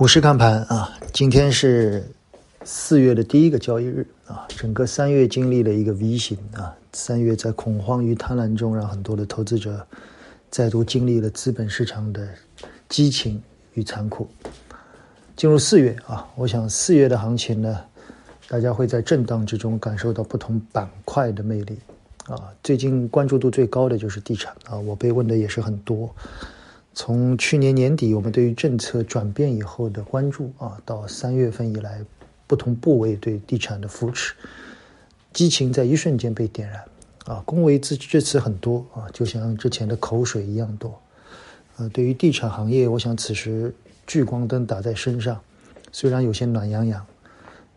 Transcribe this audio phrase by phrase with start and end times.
[0.00, 2.02] 股市看盘啊，今天是
[2.64, 9.86] 四月的第一个交易日啊，整个三月经历了一个 V 型啊，三月在恐慌与贪婪中，让很多的投资者
[10.50, 12.26] 再度经历了资本市场的
[12.88, 13.42] 激情
[13.74, 14.26] 与残酷。
[15.36, 17.78] 进入四月啊，我想四月的行情呢，
[18.48, 21.78] 大家会在震荡之中感受到不同板块的魅力
[22.24, 22.48] 啊。
[22.62, 26.08] 最近关注度最高的就是地产啊，我被问的也是很多。
[27.02, 32.04] 从去年年底，我们对于政策转变以后的关注啊，到三月份以来，
[32.46, 34.34] 不同部位对地产的扶持，
[35.32, 36.84] 激情在一瞬间被点燃
[37.24, 37.42] 啊！
[37.46, 41.00] 恭维之这词很多啊，就像之前的口水一样多。
[41.78, 43.74] 呃，对于地产行业，我想此时
[44.06, 45.40] 聚光灯打在身上，
[45.90, 47.06] 虽然有些暖洋洋，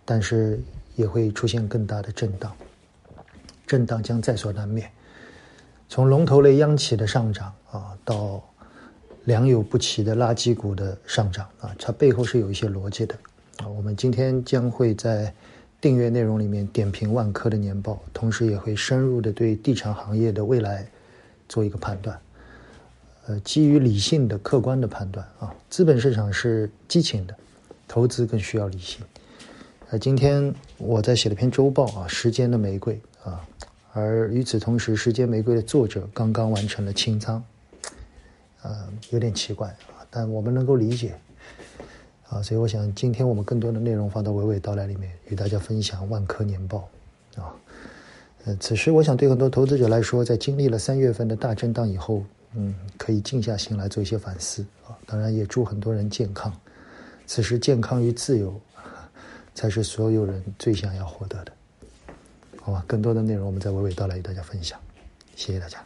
[0.04, 0.60] 但是
[0.98, 2.52] 也会出现更大的震荡，
[3.66, 4.92] 震荡将在所难免。
[5.88, 8.44] 从龙头类央企的上涨啊，到
[9.26, 13.16] 良莠不齐的垃圾股的上涨啊，它背后是有一些逻辑的
[13.58, 13.68] 啊。
[13.68, 15.34] 我们今天将会在
[15.80, 20.86] 订阅内容里面点评万科的年报，同时也会深入的对地产行业的未来
[21.48, 22.20] 做一个判断。
[23.28, 27.34] 呃，基于理性的、客观的判断啊，资本市场是激情的，
[27.88, 29.02] 投资更需要理性。
[29.90, 33.40] 呃，今天我在写了篇周报啊，《时间的玫瑰》啊，
[33.94, 37.42] 而与此同时，《时间玫瑰》的作者刚刚完成了清仓。
[38.64, 41.14] 呃，有点奇怪啊，但我们能够理解
[42.30, 46.90] 啊，所以我想今天我们更多的内容放到娓娓道来里面，与大家分享万科年报
[47.36, 47.54] 啊。
[48.46, 54.98] 呃，此时我想对很多投资者来说，在经历了三月份的大震荡以后，嗯，可以静下心来做一些反思啊。
[55.06, 56.52] 当然，也祝很多人健康。
[57.26, 58.58] 此时，健康与自由
[59.54, 61.52] 才是所有人最想要获得的，
[62.62, 62.84] 好吧？
[62.88, 64.80] 更多的内容我们在娓娓道来与大家分享，
[65.36, 65.84] 谢谢大家。